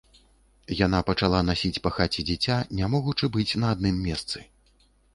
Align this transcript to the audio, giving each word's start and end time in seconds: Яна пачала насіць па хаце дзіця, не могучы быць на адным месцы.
Яна 0.85 1.01
пачала 1.09 1.41
насіць 1.51 1.81
па 1.85 1.93
хаце 1.99 2.21
дзіця, 2.31 2.57
не 2.83 2.91
могучы 2.97 3.33
быць 3.39 3.49
на 3.61 3.67
адным 3.79 4.05
месцы. 4.11 4.39